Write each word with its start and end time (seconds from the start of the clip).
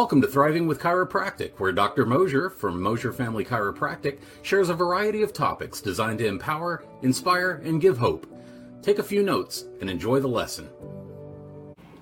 Welcome 0.00 0.22
to 0.22 0.28
Thriving 0.28 0.66
with 0.66 0.80
Chiropractic, 0.80 1.58
where 1.58 1.72
Dr. 1.72 2.06
Mosier 2.06 2.48
from 2.48 2.80
Mosier 2.80 3.12
Family 3.12 3.44
Chiropractic 3.44 4.20
shares 4.40 4.70
a 4.70 4.74
variety 4.74 5.20
of 5.20 5.34
topics 5.34 5.82
designed 5.82 6.20
to 6.20 6.26
empower, 6.26 6.82
inspire, 7.02 7.60
and 7.66 7.82
give 7.82 7.98
hope. 7.98 8.26
Take 8.80 8.98
a 8.98 9.02
few 9.02 9.22
notes 9.22 9.66
and 9.82 9.90
enjoy 9.90 10.20
the 10.20 10.26
lesson. 10.26 10.70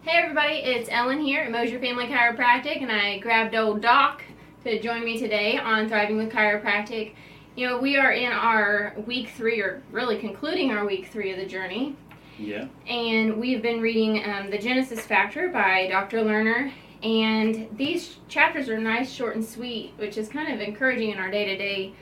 Hey 0.03 0.13
everybody, 0.13 0.59
it's 0.59 0.89
Ellen 0.93 1.19
here 1.21 1.43
at 1.43 1.51
Mosier 1.51 1.81
Family 1.81 2.07
Chiropractic, 2.07 2.81
and 2.83 2.93
I 2.93 3.19
grabbed 3.19 3.57
old 3.57 3.81
Doc 3.83 4.23
to 4.63 4.81
join 4.81 5.05
me 5.05 5.19
today 5.19 5.59
on 5.59 5.89
Thriving 5.89 6.19
with 6.19 6.31
Chiropractic. 6.31 7.15
You 7.57 7.67
know, 7.67 7.79
we 7.79 7.97
are 7.97 8.13
in 8.13 8.31
our 8.31 8.95
week 9.09 9.31
three, 9.31 9.61
or 9.61 9.83
really 9.91 10.19
concluding 10.19 10.71
our 10.71 10.87
week 10.87 11.09
three 11.09 11.33
of 11.33 11.37
the 11.37 11.47
journey, 11.47 11.97
Yeah. 12.39 12.69
and 12.87 13.41
we've 13.41 13.61
been 13.61 13.81
reading 13.81 14.23
um, 14.25 14.51
The 14.51 14.59
Genesis 14.59 15.01
Factor 15.01 15.49
by 15.49 15.89
Dr. 15.91 16.19
Lerner. 16.19 16.71
And 17.03 17.69
these 17.77 18.17
chapters 18.29 18.69
are 18.69 18.79
nice, 18.79 19.11
short, 19.11 19.37
and 19.37 19.45
sweet, 19.45 19.93
which 19.97 20.17
is 20.19 20.29
kind 20.29 20.53
of 20.53 20.61
encouraging 20.61 21.11
in 21.11 21.19
our 21.19 21.31
day 21.31 21.45
to 21.47 21.57
day 21.57 21.95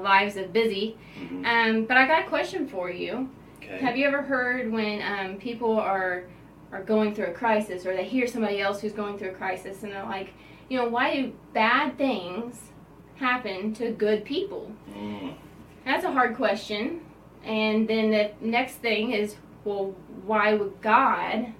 lives 0.00 0.36
of 0.36 0.52
busy. 0.52 0.96
Mhm. 1.18 1.46
Um, 1.46 1.84
but 1.84 1.96
I 1.96 2.06
got 2.06 2.24
a 2.24 2.28
question 2.28 2.66
for 2.66 2.90
you. 2.90 3.30
Okay. 3.62 3.78
Have 3.78 3.96
you 3.96 4.06
ever 4.06 4.22
heard 4.22 4.70
when 4.70 5.00
um, 5.02 5.36
people 5.36 5.78
are 5.78 6.24
are 6.72 6.82
going 6.82 7.14
through 7.14 7.26
a 7.26 7.32
crisis, 7.32 7.84
or 7.84 7.94
they 7.94 8.04
hear 8.04 8.26
somebody 8.26 8.60
else 8.60 8.80
who's 8.80 8.92
going 8.92 9.18
through 9.18 9.28
a 9.28 9.34
crisis, 9.34 9.82
and 9.82 9.92
they're 9.92 10.04
like, 10.04 10.32
you 10.70 10.78
know, 10.78 10.88
why 10.88 11.14
do 11.14 11.32
bad 11.52 11.98
things 11.98 12.70
happen 13.16 13.74
to 13.74 13.90
good 13.90 14.24
people? 14.24 14.72
Mm. 14.90 15.34
That's 15.84 16.04
a 16.04 16.10
hard 16.12 16.34
question. 16.34 17.02
And 17.44 17.86
then 17.86 18.10
the 18.10 18.30
next 18.40 18.76
thing 18.76 19.12
is, 19.12 19.36
well, 19.64 19.94
why 20.24 20.54
would 20.54 20.80
God 20.80 21.52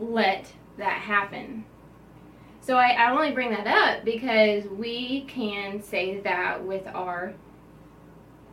let 0.00 0.52
that 0.78 0.98
happen? 1.02 1.64
So 2.68 2.76
I, 2.76 2.88
I 2.90 3.12
only 3.12 3.30
bring 3.30 3.48
that 3.52 3.66
up 3.66 4.04
because 4.04 4.64
we 4.66 5.22
can 5.22 5.82
say 5.82 6.20
that 6.20 6.62
with 6.62 6.86
our 6.88 7.32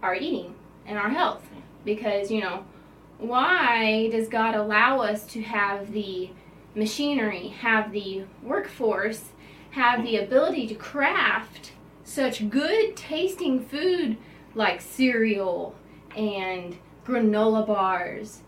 our 0.01 0.15
eating 0.15 0.55
and 0.85 0.97
our 0.97 1.09
health. 1.09 1.43
Because, 1.83 2.31
you 2.31 2.39
know, 2.39 2.63
why 3.17 4.07
does 4.11 4.29
God 4.29 4.55
allow 4.55 5.01
us 5.01 5.25
to 5.33 5.41
have 5.41 5.91
the 5.91 6.29
machinery, 6.75 7.49
have 7.59 7.91
the 7.91 8.23
workforce, 8.41 9.33
have 9.71 10.01
the 10.01 10.15
ability 10.15 10.65
to 10.67 10.75
craft 10.75 11.73
such 12.05 12.49
good 12.49 12.95
tasting 12.95 13.65
food 13.65 14.15
like 14.53 14.79
cereal 14.79 15.75
and 16.15 16.77
granola 17.05 17.67
bars, 17.67 18.43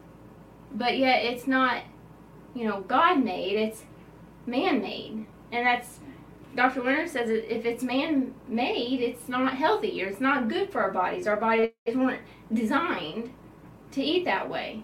but 0.74 0.98
yet 0.98 1.26
it's 1.26 1.46
not, 1.46 1.84
you 2.56 2.66
know, 2.66 2.80
God 2.88 3.22
made, 3.22 3.58
it's 3.58 3.84
man 4.46 4.80
made. 4.80 5.26
And 5.52 5.66
that's, 5.66 6.00
Dr. 6.56 6.82
Lerner 6.82 7.08
says 7.08 7.30
if 7.30 7.66
it's 7.66 7.84
man 7.84 8.34
made, 8.48 9.02
it's 9.02 9.28
not 9.30 9.54
healthy 9.54 10.04
or 10.04 10.08
it's 10.08 10.22
not 10.22 10.48
good 10.50 10.72
for 10.72 10.82
our 10.82 10.92
bodies. 10.92 11.28
Our 11.28 11.38
bodies 11.38 11.72
weren't 11.94 12.22
designed 12.54 13.32
to 13.92 14.02
eat 14.04 14.26
that 14.26 14.50
way. 14.50 14.84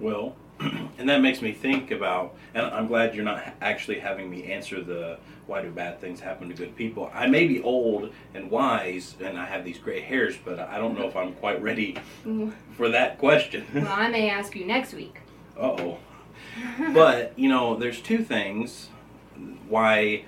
Well, 0.00 0.36
and 0.60 1.08
that 1.08 1.20
makes 1.20 1.40
me 1.42 1.52
think 1.52 1.90
about, 1.90 2.34
and 2.54 2.66
I'm 2.66 2.86
glad 2.86 3.14
you're 3.14 3.24
not 3.24 3.54
actually 3.60 3.98
having 4.00 4.28
me 4.30 4.44
answer 4.44 4.82
the 4.82 5.18
why 5.46 5.62
do 5.62 5.70
bad 5.70 6.00
things 6.00 6.18
happen 6.20 6.48
to 6.48 6.54
good 6.54 6.74
people. 6.76 7.10
I 7.14 7.26
may 7.28 7.46
be 7.46 7.62
old 7.62 8.12
and 8.34 8.50
wise 8.50 9.14
and 9.20 9.38
I 9.38 9.46
have 9.46 9.64
these 9.64 9.78
gray 9.78 10.00
hairs, 10.00 10.36
but 10.44 10.58
I 10.58 10.76
don't 10.78 10.98
know 10.98 11.06
if 11.06 11.14
I'm 11.16 11.34
quite 11.34 11.62
ready 11.62 11.96
Mm, 12.24 12.52
for 12.76 12.88
that 12.88 13.18
question. 13.18 13.64
Well, 13.74 13.86
I 13.88 14.08
may 14.08 14.28
ask 14.28 14.56
you 14.56 14.66
next 14.66 14.92
week. 14.92 15.20
uh 15.56 15.76
oh. 15.78 15.98
But, 16.92 17.38
you 17.38 17.48
know, 17.48 17.76
there's 17.76 18.00
two 18.00 18.18
things 18.24 18.88
why 19.68 20.24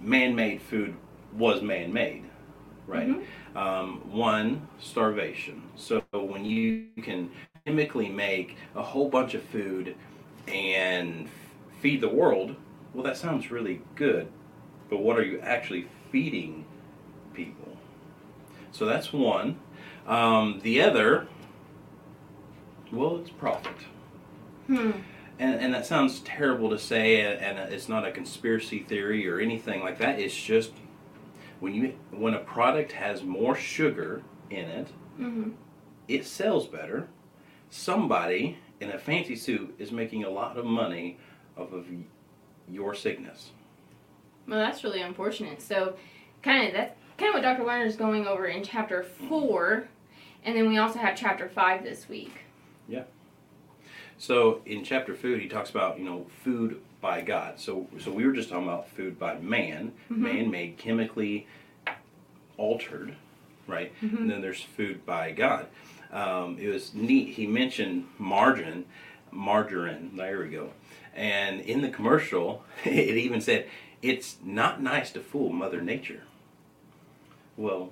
man 0.00 0.34
made 0.34 0.60
food 0.62 0.94
was 1.32 1.62
man 1.62 1.92
made, 1.92 2.24
right? 2.86 3.08
Mhm. 3.08 3.56
Um, 3.56 4.00
one, 4.12 4.68
starvation. 4.78 5.62
So 5.76 6.02
when 6.12 6.44
you 6.44 6.86
can 7.02 7.30
chemically 7.64 8.08
make 8.08 8.56
a 8.74 8.82
whole 8.82 9.08
bunch 9.08 9.34
of 9.34 9.42
food 9.44 9.94
and 10.48 11.26
f- 11.26 11.30
feed 11.80 12.00
the 12.00 12.08
world, 12.08 12.56
well, 12.94 13.04
that 13.04 13.16
sounds 13.16 13.50
really 13.50 13.82
good. 13.94 14.28
But 14.88 14.98
what 14.98 15.16
are 15.18 15.22
you 15.24 15.38
actually 15.40 15.86
feeding 16.10 16.64
people? 17.32 17.76
So 18.72 18.86
that's 18.86 19.12
one. 19.12 19.58
Um, 20.06 20.60
the 20.62 20.80
other, 20.82 21.28
well, 22.90 23.18
it's 23.18 23.30
profit. 23.30 23.76
Hmm. 24.66 24.90
And, 25.40 25.58
and 25.58 25.72
that 25.72 25.86
sounds 25.86 26.20
terrible 26.20 26.68
to 26.68 26.78
say, 26.78 27.22
and 27.22 27.58
and 27.58 27.72
it's 27.72 27.88
not 27.88 28.06
a 28.06 28.12
conspiracy 28.12 28.80
theory 28.80 29.26
or 29.26 29.40
anything 29.40 29.80
like 29.80 29.98
that. 29.98 30.18
It's 30.20 30.36
just 30.36 30.72
when 31.60 31.74
you 31.74 31.94
when 32.10 32.34
a 32.34 32.40
product 32.40 32.92
has 32.92 33.22
more 33.22 33.56
sugar 33.56 34.22
in 34.50 34.66
it, 34.66 34.88
hmm 35.16 35.50
it 36.08 36.26
sells 36.26 36.66
better. 36.66 37.08
Somebody 37.70 38.58
in 38.80 38.90
a 38.90 38.98
fancy 38.98 39.36
suit 39.36 39.74
is 39.78 39.92
making 39.92 40.24
a 40.24 40.30
lot 40.30 40.58
of 40.58 40.64
money 40.64 41.18
off 41.56 41.72
of 41.72 41.86
your 42.68 42.94
sickness. 42.94 43.52
Well, 44.48 44.58
that's 44.58 44.82
really 44.82 45.00
unfortunate. 45.02 45.62
So, 45.62 45.94
kind 46.42 46.66
of 46.66 46.74
that's 46.74 46.94
kind 47.16 47.28
of 47.28 47.34
what 47.34 47.42
Dr. 47.42 47.62
Lerner 47.62 47.86
is 47.86 47.96
going 47.96 48.26
over 48.26 48.46
in 48.46 48.62
chapter 48.62 49.02
four, 49.04 49.88
and 50.44 50.56
then 50.56 50.68
we 50.68 50.78
also 50.78 50.98
have 50.98 51.16
chapter 51.16 51.48
five 51.48 51.82
this 51.82 52.08
week. 52.08 52.32
So 54.20 54.60
in 54.66 54.84
chapter 54.84 55.14
food, 55.14 55.40
he 55.40 55.48
talks 55.48 55.70
about 55.70 55.98
you 55.98 56.04
know 56.04 56.26
food 56.44 56.78
by 57.00 57.22
God. 57.22 57.58
So 57.58 57.88
so 57.98 58.12
we 58.12 58.26
were 58.26 58.32
just 58.32 58.50
talking 58.50 58.64
about 58.68 58.86
food 58.90 59.18
by 59.18 59.38
man, 59.38 59.92
Mhm. 60.10 60.18
man-made, 60.18 60.76
chemically 60.76 61.46
altered, 62.58 63.14
right? 63.66 63.92
Mhm. 64.02 64.18
And 64.18 64.30
then 64.30 64.40
there's 64.42 64.60
food 64.62 65.06
by 65.06 65.30
God. 65.32 65.68
Um, 66.12 66.58
it 66.58 66.68
was 66.68 66.94
neat. 66.94 67.30
He 67.30 67.46
mentioned 67.46 68.08
margarine, 68.18 68.84
margarine. 69.30 70.10
There 70.14 70.40
we 70.40 70.50
go. 70.50 70.74
And 71.14 71.62
in 71.62 71.80
the 71.80 71.88
commercial, 71.88 72.62
it 72.84 73.16
even 73.16 73.40
said 73.40 73.68
it's 74.02 74.36
not 74.44 74.82
nice 74.82 75.10
to 75.12 75.20
fool 75.20 75.50
Mother 75.50 75.80
Nature. 75.80 76.24
Well, 77.56 77.90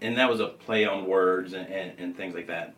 and 0.00 0.16
that 0.16 0.30
was 0.30 0.38
a 0.38 0.46
play 0.46 0.84
on 0.84 1.06
words 1.06 1.52
and, 1.52 1.66
and, 1.68 1.98
and 1.98 2.16
things 2.16 2.34
like 2.36 2.46
that 2.46 2.74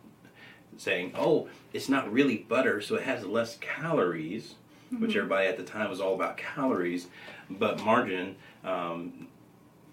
saying, 0.77 1.13
"Oh, 1.15 1.47
it's 1.71 1.89
not 1.89 2.11
really 2.11 2.37
butter, 2.37 2.81
so 2.81 2.95
it 2.95 3.03
has 3.03 3.25
less 3.25 3.57
calories," 3.57 4.55
which 4.97 5.15
everybody 5.15 5.47
at 5.47 5.57
the 5.57 5.63
time 5.63 5.89
was 5.89 6.01
all 6.01 6.15
about 6.15 6.37
calories. 6.37 7.07
But 7.49 7.83
margarine 7.83 8.35
um, 8.63 9.27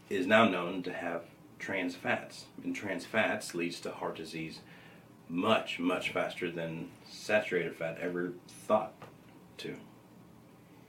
is 0.08 0.26
now 0.26 0.46
known 0.48 0.82
to 0.84 0.92
have 0.92 1.22
trans 1.58 1.94
fats, 1.94 2.46
and 2.64 2.74
trans 2.74 3.04
fats 3.04 3.54
leads 3.54 3.80
to 3.80 3.90
heart 3.90 4.16
disease 4.16 4.60
much, 5.28 5.78
much 5.78 6.10
faster 6.10 6.50
than 6.50 6.90
saturated 7.08 7.76
fat 7.76 7.98
ever 8.00 8.32
thought 8.66 8.92
to. 9.58 9.76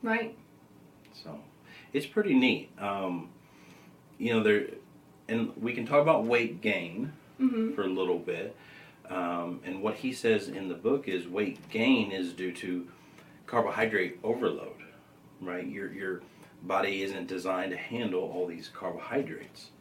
Right. 0.02 0.35
So 1.13 1.40
it's 1.94 2.06
pretty 2.06 2.34
neat. 2.34 2.72
Um, 2.79 3.29
you 4.18 4.34
know, 4.34 4.44
there, 4.44 4.68
and 5.28 5.52
we 5.58 5.73
can 5.73 5.85
talk 5.85 6.02
about 6.02 6.25
weight 6.25 6.62
gain 6.62 7.13
hmm 7.38 7.73
for 7.73 7.84
a 7.84 7.88
little 7.88 8.19
bit. 8.19 8.56
Um, 9.10 9.60
and 9.66 9.82
what 9.82 9.96
he 9.96 10.14
says 10.14 10.48
in 10.48 10.70
the 10.70 10.76
book 10.76 11.08
is 11.08 11.28
weight 11.28 11.70
gain 11.70 12.12
is 12.12 12.34
due 12.34 12.54
to 12.54 12.88
carbohydrate 13.46 14.20
overload, 14.24 14.84
right? 15.42 15.68
Your 15.68 15.92
your 15.92 16.22
body 16.64 17.03
isn't 17.03 17.28
designed 17.28 17.72
to 17.72 17.78
handle 17.78 18.22
all 18.22 18.48
these 18.48 18.70
carbohydrates, 18.70 19.72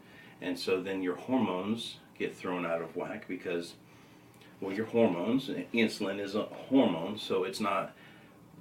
and 0.40 0.58
so 0.58 0.80
then 0.82 1.02
your 1.02 1.16
hormones 1.16 1.98
get 2.18 2.36
thrown 2.36 2.66
out 2.66 2.82
of 2.82 2.96
whack 2.96 3.26
because, 3.28 3.74
well, 4.60 4.74
your 4.74 4.86
hormones, 4.86 5.48
insulin 5.72 6.20
is 6.20 6.34
a 6.34 6.42
hormone, 6.42 7.18
so 7.18 7.44
it's 7.44 7.60
not 7.60 7.94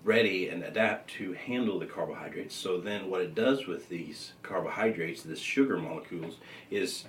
ready 0.03 0.47
and 0.47 0.63
adapt 0.63 1.09
to 1.11 1.33
handle 1.33 1.77
the 1.79 1.85
carbohydrates. 1.85 2.55
So 2.55 2.79
then 2.79 3.09
what 3.09 3.21
it 3.21 3.35
does 3.35 3.67
with 3.67 3.89
these 3.89 4.33
carbohydrates, 4.43 5.23
the 5.23 5.35
sugar 5.35 5.77
molecules, 5.77 6.37
is 6.71 7.05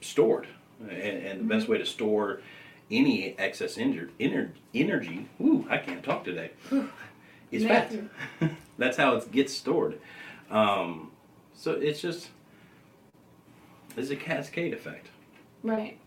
stored. 0.00 0.48
And, 0.80 0.90
and 0.90 1.40
the 1.40 1.44
best 1.44 1.68
way 1.68 1.78
to 1.78 1.86
store 1.86 2.40
any 2.90 3.38
excess 3.38 3.76
ener- 3.76 4.10
ener- 4.20 4.50
energy, 4.74 5.28
ooh, 5.40 5.66
I 5.68 5.78
can't 5.78 6.02
talk 6.02 6.24
today, 6.24 6.50
is 7.50 7.64
fat. 7.64 7.92
That's 8.78 8.96
how 8.96 9.16
it 9.16 9.30
gets 9.32 9.52
stored. 9.52 9.98
Um, 10.50 11.10
so 11.54 11.72
it's 11.72 12.00
just, 12.00 12.28
it's 13.96 14.10
a 14.10 14.16
cascade 14.16 14.72
effect. 14.72 15.08
Right. 15.62 15.98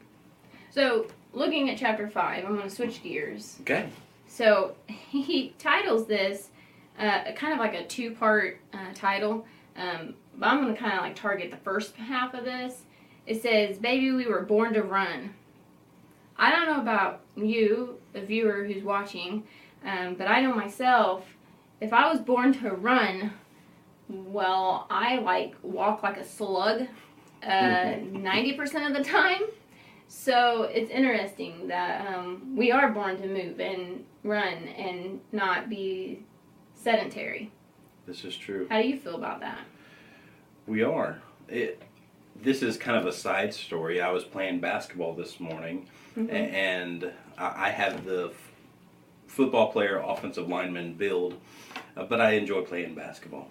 So, 0.70 1.08
looking 1.34 1.70
at 1.70 1.78
chapter 1.78 2.08
five, 2.10 2.46
I'm 2.46 2.56
going 2.56 2.70
to 2.70 2.74
switch 2.74 3.04
gears. 3.04 3.58
Okay. 3.62 3.90
So 4.28 4.76
he 4.88 5.54
titles 5.60 6.08
this 6.08 6.50
uh, 6.98 7.32
kind 7.36 7.54
of 7.54 7.60
like 7.60 7.74
a 7.74 7.86
two 7.86 8.12
part 8.12 8.60
uh, 8.74 8.94
title, 8.94 9.46
um, 9.76 10.16
but 10.38 10.48
I'm 10.48 10.62
going 10.62 10.74
to 10.74 10.80
kind 10.80 10.94
of 10.94 11.02
like 11.02 11.16
target 11.16 11.52
the 11.52 11.58
first 11.58 11.96
half 11.96 12.34
of 12.34 12.46
this. 12.46 12.84
It 13.26 13.42
says, 13.42 13.78
Baby, 13.78 14.12
we 14.12 14.28
were 14.28 14.42
born 14.42 14.74
to 14.74 14.84
run. 14.84 15.34
I 16.38 16.50
don't 16.52 16.68
know 16.68 16.82
about 16.82 17.22
you, 17.36 18.00
the 18.14 18.22
viewer 18.22 18.66
who's 18.66 18.84
watching, 18.84 19.44
um, 19.86 20.16
but 20.16 20.28
I 20.28 20.42
know 20.42 20.54
myself 20.54 21.26
if 21.82 21.92
I 21.92 22.10
was 22.10 22.22
born 22.22 22.54
to 22.62 22.72
run, 22.72 23.34
well, 24.08 24.86
I 24.90 25.18
like 25.18 25.56
walk 25.64 26.04
like 26.04 26.18
a 26.18 26.24
slug 26.24 26.84
uh, 27.44 27.48
90% 27.48 28.88
of 28.88 28.94
the 28.94 29.04
time. 29.04 29.42
So 30.08 30.64
it's 30.64 30.92
interesting 30.92 31.68
that 31.70 32.06
um, 32.06 32.56
we 32.56 32.72
are 32.72 32.92
born 32.92 33.20
to 33.22 33.28
move 33.28 33.60
and 33.60 34.06
run 34.24 34.68
and 34.68 35.22
not 35.32 35.70
be 35.70 36.24
sedentary. 36.76 37.52
This 38.06 38.24
is 38.24 38.36
true. 38.36 38.68
How 38.70 38.82
do 38.82 38.88
you 38.88 39.00
feel 39.00 39.16
about 39.16 39.40
that? 39.40 39.60
We 40.68 40.84
are. 40.84 41.20
It. 41.48 41.82
This 42.42 42.62
is 42.64 42.78
kind 42.78 42.98
of 42.98 43.06
a 43.06 43.14
side 43.14 43.54
story. 43.54 44.02
I 44.02 44.12
was 44.12 44.24
playing 44.24 44.60
basketball 44.60 45.14
this 45.14 45.40
morning, 45.40 45.88
a- 46.18 46.32
and 46.32 47.12
I 47.38 47.70
have 47.70 48.04
the 48.06 48.30
f- 48.30 48.52
football 49.28 49.72
player, 49.72 49.98
offensive 50.04 50.48
lineman 50.50 50.94
build, 50.94 51.40
uh, 51.96 52.04
but 52.06 52.20
I 52.20 52.32
enjoy 52.32 52.62
playing 52.62 52.96
basketball. 52.96 53.50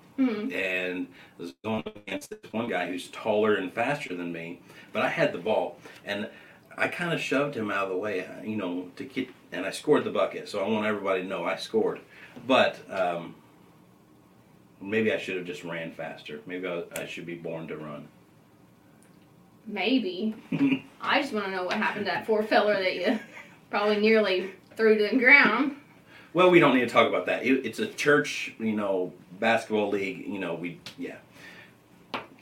And 0.53 1.07
I 1.39 1.43
was 1.43 1.55
going 1.65 1.85
against 1.87 2.31
this 2.31 2.53
one 2.53 2.69
guy 2.69 2.89
who's 2.89 3.09
taller 3.09 3.55
and 3.55 3.73
faster 3.73 4.15
than 4.15 4.33
me, 4.33 4.61
but 4.93 5.03
I 5.03 5.09
had 5.09 5.33
the 5.33 5.39
ball, 5.39 5.79
and 6.05 6.29
I 6.77 6.89
kind 6.89 7.13
of 7.13 7.21
shoved 7.21 7.55
him 7.55 7.71
out 7.71 7.85
of 7.85 7.91
the 7.91 7.97
way, 7.97 8.25
uh, 8.27 8.43
you 8.43 8.57
know, 8.57 8.91
to 8.97 9.05
get, 9.05 9.29
and 9.53 9.65
I 9.67 9.71
scored 9.71 10.05
the 10.05 10.11
bucket. 10.11 10.49
So 10.49 10.65
I 10.65 10.69
want 10.69 10.87
everybody 10.87 11.23
to 11.23 11.29
know 11.29 11.45
I 11.45 11.57
scored, 11.57 12.01
but. 12.47 12.79
Um, 12.91 13.35
Maybe 14.83 15.13
I 15.13 15.19
should 15.19 15.37
have 15.37 15.45
just 15.45 15.63
ran 15.63 15.93
faster. 15.93 16.41
Maybe 16.47 16.67
I, 16.67 16.85
I 16.97 17.05
should 17.05 17.27
be 17.27 17.35
born 17.35 17.69
to 17.69 17.77
run. 17.77 18.09
Maybe. 19.67 20.35
I 21.01 21.21
just 21.21 21.33
want 21.33 21.47
to 21.47 21.51
know 21.53 21.65
what 21.65 21.75
happened 21.75 22.07
to 22.07 22.11
that 22.11 22.27
poor 22.27 22.43
feller 22.43 22.75
that 22.75 22.95
you 22.97 23.19
probably 23.71 23.99
nearly 23.99 24.51
threw 24.77 24.97
to 24.99 25.09
the 25.09 25.17
ground. 25.19 25.77
Well, 26.33 26.51
we 26.51 26.61
don't 26.61 26.75
need 26.75 26.81
to 26.81 26.89
talk 26.89 27.09
about 27.09 27.27
that. 27.27 27.45
It, 27.45 27.65
it's 27.67 27.79
a 27.79 27.87
church, 27.87 28.55
you 28.59 28.73
know, 28.73 29.12
basketball 29.39 29.91
league. 29.91 30.27
You 30.27 30.39
know, 30.39 30.55
we 30.55 30.79
yeah. 30.99 31.17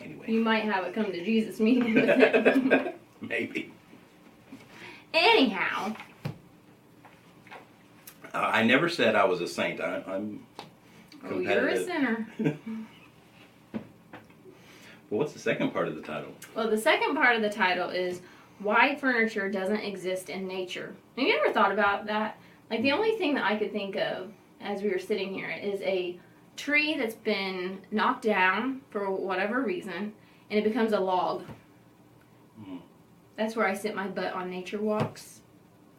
Anyway, 0.01 0.31
You 0.31 0.41
might 0.41 0.65
have 0.65 0.85
a 0.85 0.93
come 0.93 1.07
to 1.13 1.25
Jesus 1.25 1.59
meeting 1.61 1.95
with 1.95 2.09
him. 2.09 2.89
maybe. 3.21 3.73
Anyhow, 5.15 5.95
Uh, 8.35 8.39
I 8.39 8.63
never 8.63 8.89
said 8.91 9.15
I 9.15 9.25
was 9.25 9.41
a 9.41 9.49
saint. 9.49 9.81
I, 9.81 10.03
I'm 10.07 10.45
oh, 11.25 11.39
you're 11.39 11.69
a 11.69 11.83
sinner. 11.85 12.29
Well, 15.11 15.19
what's 15.19 15.33
the 15.33 15.39
second 15.39 15.71
part 15.73 15.89
of 15.89 15.97
the 15.97 16.03
title? 16.03 16.33
Well, 16.55 16.69
the 16.71 16.77
second 16.79 17.15
part 17.15 17.35
of 17.37 17.43
the 17.43 17.49
title 17.51 17.89
is 17.91 18.21
why 18.59 18.95
furniture 18.97 19.49
doesn't 19.51 19.81
exist 19.81 20.29
in 20.29 20.47
nature. 20.47 20.95
Have 21.17 21.27
you 21.27 21.39
ever 21.43 21.53
thought 21.53 21.73
about 21.73 22.07
that? 22.07 22.39
Like 22.71 22.83
the 22.83 22.93
only 22.93 23.13
thing 23.17 23.35
that 23.35 23.45
I 23.45 23.57
could 23.57 23.73
think 23.73 23.97
of 23.97 24.31
as 24.61 24.83
we 24.83 24.91
were 24.91 24.99
sitting 24.99 25.33
here 25.33 25.51
is 25.51 25.81
a 25.83 26.19
tree 26.57 26.97
that's 26.99 27.15
been 27.15 27.81
knocked 27.91 28.23
down 28.25 28.83
for 28.91 29.11
whatever 29.11 29.63
reason, 29.63 30.13
and 30.51 30.59
it 30.59 30.65
becomes 30.65 30.93
a 30.93 31.01
log. 31.01 31.45
Mhm. 32.61 32.81
That's 33.37 33.55
where 33.57 33.67
I 33.67 33.75
sit 33.75 33.95
my 33.95 34.09
butt 34.09 34.35
on 34.35 34.51
nature 34.51 34.81
walks, 34.81 35.41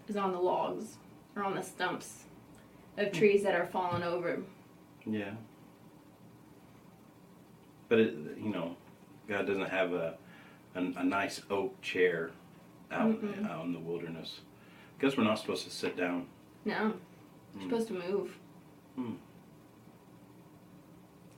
is 0.07 0.17
on 0.17 0.33
the 0.33 0.39
logs 0.39 0.97
or 1.35 1.44
on 1.44 1.55
the 1.55 1.63
stumps 1.63 2.25
of 2.97 3.12
trees 3.13 3.41
that 3.44 3.55
are 3.55 3.65
fallen 3.65 4.03
over. 4.03 4.44
Yeah. 5.05 5.31
But 7.88 8.00
it, 8.00 8.13
you 8.38 8.50
know, 8.50 8.75
God 9.29 9.45
doesn't 9.47 9.69
have 9.69 9.93
a 9.93 10.15
a, 10.75 10.79
a 10.79 11.03
nice 11.03 11.41
oak 11.49 11.79
chair 11.81 12.31
out 12.91 13.21
Mm-mm. 13.21 13.49
out 13.49 13.65
in 13.65 13.73
the 13.73 13.79
wilderness. 13.79 14.41
I 14.97 15.01
guess 15.05 15.15
we're 15.17 15.23
not 15.23 15.39
supposed 15.39 15.63
to 15.65 15.69
sit 15.69 15.95
down. 15.95 16.25
No, 16.65 16.73
you're 17.55 17.61
Mm. 17.61 17.63
supposed 17.69 17.87
to 17.87 17.93
move. 17.93 18.35
Hmm. 18.95 19.13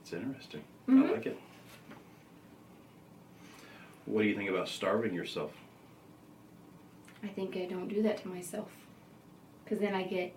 It's 0.01 0.13
interesting. 0.13 0.63
Mhm. 0.87 1.07
I 1.07 1.11
like 1.13 1.25
it. 1.27 1.39
What 4.05 4.23
do 4.23 4.27
you 4.27 4.35
think 4.35 4.49
about 4.49 4.67
starving 4.67 5.13
yourself? 5.13 5.51
I 7.23 7.27
think 7.27 7.55
I 7.55 7.65
don't 7.65 7.87
do 7.87 8.01
that 8.01 8.17
to 8.23 8.27
myself. 8.27 8.71
Because 9.63 9.79
then 9.79 9.93
I 9.93 10.03
get 10.03 10.33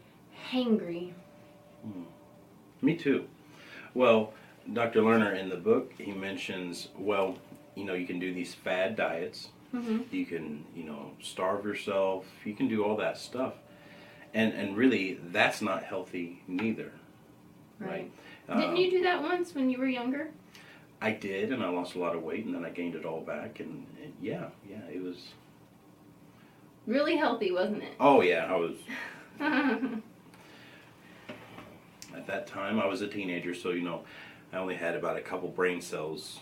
hangry. 0.50 1.12
Me 2.82 2.94
too. 2.96 3.26
Well, 3.94 4.32
Dr. 4.72 5.02
Lerner 5.02 5.38
in 5.38 5.48
the 5.48 5.56
book, 5.56 5.92
he 5.98 6.12
mentions, 6.12 6.88
well, 6.96 7.38
you 7.74 7.84
know, 7.84 7.94
you 7.94 8.06
can 8.06 8.18
do 8.18 8.32
these 8.32 8.54
fad 8.54 8.96
diets. 8.96 9.48
Mm-hmm. 9.74 10.02
You 10.10 10.24
can, 10.24 10.64
you 10.74 10.84
know, 10.84 11.12
starve 11.20 11.64
yourself. 11.64 12.24
You 12.44 12.54
can 12.54 12.68
do 12.68 12.84
all 12.84 12.96
that 12.96 13.18
stuff. 13.18 13.54
And 14.32 14.52
and 14.52 14.76
really, 14.76 15.18
that's 15.30 15.60
not 15.62 15.84
healthy 15.84 16.42
neither. 16.48 16.92
Right. 17.78 18.10
Um, 18.48 18.60
Didn't 18.60 18.76
you 18.76 18.90
do 18.90 19.02
that 19.02 19.22
once 19.22 19.54
when 19.54 19.70
you 19.70 19.78
were 19.78 19.86
younger? 19.86 20.30
I 21.00 21.12
did, 21.12 21.52
and 21.52 21.62
I 21.62 21.68
lost 21.68 21.96
a 21.96 21.98
lot 21.98 22.14
of 22.16 22.22
weight, 22.22 22.46
and 22.46 22.54
then 22.54 22.64
I 22.64 22.70
gained 22.70 22.94
it 22.94 23.04
all 23.04 23.20
back, 23.20 23.60
and, 23.60 23.86
and 24.02 24.14
yeah, 24.20 24.46
yeah, 24.68 24.80
it 24.90 25.02
was. 25.02 25.18
Really 26.86 27.16
healthy, 27.16 27.52
wasn't 27.52 27.82
it? 27.82 27.92
Oh 27.98 28.20
yeah, 28.22 28.46
I 28.50 28.56
was 28.56 28.76
at 32.14 32.26
that 32.26 32.46
time. 32.46 32.78
I 32.80 32.86
was 32.86 33.02
a 33.02 33.08
teenager, 33.08 33.54
so 33.54 33.70
you 33.70 33.82
know, 33.82 34.04
I 34.54 34.58
only 34.58 34.76
had 34.76 34.94
about 34.94 35.16
a 35.16 35.20
couple 35.20 35.48
brain 35.48 35.80
cells 35.80 36.38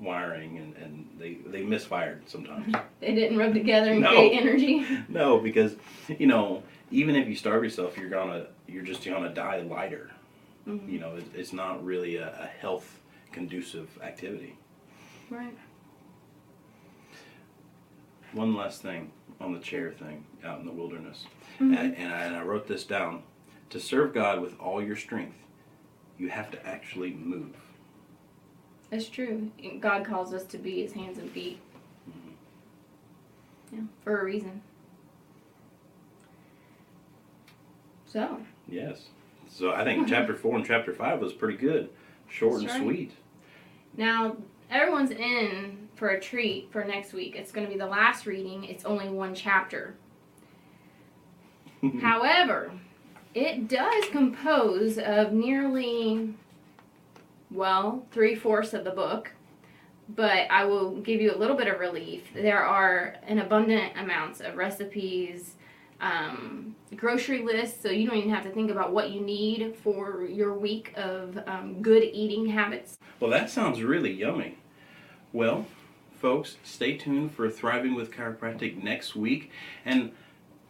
wiring, 0.00 0.58
and 0.58 0.74
and 0.76 1.08
they 1.18 1.34
they 1.46 1.62
misfired 1.62 2.28
sometimes. 2.28 2.74
they 3.00 3.14
didn't 3.14 3.38
rub 3.38 3.54
together 3.54 3.92
and 3.92 4.00
No. 4.00 4.08
create 4.10 4.40
energy. 4.40 4.86
no, 5.08 5.38
because 5.38 5.76
you 6.08 6.26
know, 6.26 6.62
even 6.90 7.14
if 7.14 7.28
you 7.28 7.36
starve 7.36 7.62
yourself, 7.62 7.96
you're 7.96 8.10
gonna 8.10 8.46
you're 8.66 8.82
just 8.82 9.04
gonna 9.04 9.32
die 9.32 9.60
lighter. 9.60 10.10
Mhm. 10.66 10.90
You 10.90 10.98
know, 10.98 11.16
it, 11.16 11.24
it's 11.34 11.52
not 11.52 11.84
really 11.84 12.16
a, 12.16 12.28
a 12.40 12.46
health 12.46 12.98
conducive 13.30 13.88
activity. 14.02 14.56
Right. 15.30 15.56
One 18.32 18.56
last 18.56 18.82
thing 18.82 19.12
on 19.40 19.52
the 19.52 19.60
chair 19.60 19.92
thing 19.92 20.24
out 20.44 20.58
in 20.58 20.66
the 20.66 20.72
wilderness, 20.72 21.26
Mhm. 21.60 21.78
and, 21.78 21.96
and, 21.96 22.12
I, 22.12 22.22
and 22.24 22.36
I 22.36 22.42
wrote 22.42 22.66
this 22.66 22.84
down. 22.84 23.22
To 23.70 23.80
serve 23.80 24.12
God 24.14 24.40
with 24.40 24.58
all 24.60 24.80
your 24.82 24.94
strength, 24.96 25.36
you 26.18 26.28
have 26.28 26.50
to 26.52 26.66
actually 26.66 27.12
move. 27.12 27.56
That's 28.90 29.08
true. 29.08 29.50
God 29.80 30.04
calls 30.04 30.32
us 30.32 30.44
to 30.44 30.58
be 30.58 30.82
his 30.82 30.92
hands 30.92 31.18
and 31.18 31.30
feet. 31.30 31.58
Mm-hmm. 32.08 33.76
Yeah, 33.76 33.82
for 34.02 34.20
a 34.20 34.24
reason. 34.24 34.62
So, 38.06 38.38
Yes. 38.68 39.08
So 39.48 39.72
I 39.72 39.84
think 39.84 40.08
chapter 40.08 40.34
four 40.34 40.56
and 40.56 40.64
chapter 40.64 40.92
five 40.92 41.20
was 41.20 41.32
pretty 41.32 41.56
good, 41.58 41.90
short 42.28 42.60
That's 42.62 42.74
and 42.74 42.86
right. 42.86 42.94
sweet. 42.96 43.12
now 43.96 44.36
everyone's 44.70 45.10
in 45.12 45.88
for 45.94 46.08
a 46.08 46.20
treat 46.20 46.72
for 46.72 46.84
next 46.84 47.12
week. 47.12 47.36
It's 47.36 47.52
going 47.52 47.66
to 47.66 47.72
be 47.72 47.78
the 47.78 47.86
last 47.86 48.26
reading. 48.26 48.64
It's 48.64 48.84
only 48.84 49.08
one 49.08 49.34
chapter. 49.34 49.94
However, 52.00 52.72
it 53.34 53.68
does 53.68 54.04
compose 54.10 54.98
of 54.98 55.32
nearly, 55.32 56.34
well, 57.50 58.06
three 58.12 58.34
fourths 58.34 58.72
of 58.72 58.84
the 58.84 58.90
book. 58.90 59.32
But 60.08 60.50
I 60.50 60.66
will 60.66 61.00
give 61.00 61.20
you 61.20 61.34
a 61.34 61.38
little 61.38 61.56
bit 61.56 61.66
of 61.66 61.80
relief. 61.80 62.24
There 62.34 62.62
are 62.62 63.16
an 63.26 63.38
abundant 63.38 63.96
amounts 63.96 64.40
of 64.40 64.56
recipes, 64.56 65.54
um, 66.00 66.76
grocery 66.94 67.42
lists, 67.42 67.82
so 67.82 67.88
you 67.88 68.06
don't 68.06 68.18
even 68.18 68.30
have 68.30 68.44
to 68.44 68.50
think 68.50 68.70
about 68.70 68.92
what 68.92 69.10
you 69.10 69.22
need 69.22 69.74
for 69.82 70.24
your 70.24 70.52
week 70.52 70.92
of 70.96 71.38
um, 71.46 71.80
good 71.80 72.02
eating 72.02 72.46
habits. 72.46 72.98
Well, 73.18 73.30
that 73.30 73.48
sounds 73.48 73.82
really 73.82 74.12
yummy. 74.12 74.58
Well, 75.32 75.66
folks, 76.20 76.58
stay 76.62 76.98
tuned 76.98 77.32
for 77.32 77.48
Thriving 77.48 77.94
with 77.94 78.10
Chiropractic 78.10 78.82
next 78.82 79.16
week, 79.16 79.50
and 79.86 80.12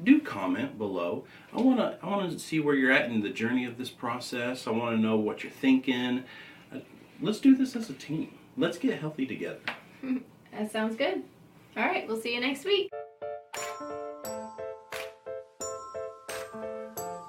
do 0.03 0.21
comment 0.21 0.77
below. 0.79 1.25
I 1.53 1.61
wanna 1.61 1.99
I 2.03 2.07
wanna 2.09 2.39
see 2.39 2.61
where 2.61 2.75
you're 2.75 2.93
at 2.93 3.11
in 3.11 3.23
the 3.23 3.31
journey 3.31 3.65
of 3.65 3.79
this 3.79 3.91
process. 3.91 4.67
I 4.67 4.71
wanna 4.71 4.97
know 4.97 5.17
what 5.17 5.43
you're 5.43 5.53
thinking. 5.53 6.25
Uh, 6.73 6.81
let's 7.21 7.39
do 7.39 7.57
this 7.57 7.77
as 7.77 7.91
a 7.91 7.95
team. 7.95 8.35
Let's 8.57 8.79
get 8.79 8.99
healthy 8.99 9.27
together. 9.27 9.61
That 10.57 10.71
sounds 10.71 10.95
good. 10.95 11.25
All 11.77 11.85
right, 11.85 12.07
we'll 12.07 12.21
see 12.21 12.33
you 12.33 12.41
next 12.41 12.65
week. 12.65 12.89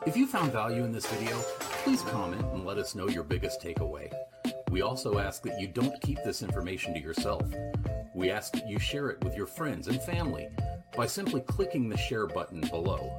If 0.06 0.16
you 0.16 0.28
found 0.28 0.52
value 0.52 0.84
in 0.84 0.92
this 0.92 1.08
video, 1.08 1.36
please 1.84 2.04
comment 2.04 2.46
and 2.54 2.64
let 2.64 2.78
us 2.78 2.94
know 2.94 3.08
your 3.08 3.24
biggest 3.24 3.64
takeaway. 3.64 4.14
We 4.70 4.84
also 4.84 5.18
ask 5.18 5.42
that 5.42 5.60
you 5.60 5.68
don't 5.68 6.00
keep 6.02 6.20
this 6.24 6.44
information 6.44 6.94
to 6.94 7.00
yourself. 7.00 7.42
We 8.14 8.30
ask 8.30 8.54
that 8.54 8.68
you 8.68 8.78
share 8.78 9.10
it 9.10 9.24
with 9.24 9.36
your 9.36 9.48
friends 9.48 9.88
and 9.88 10.00
family 10.04 10.48
by 10.96 11.06
simply 11.06 11.42
clicking 11.42 11.90
the 11.90 11.98
share 11.98 12.28
button 12.28 12.62
below. 12.62 13.18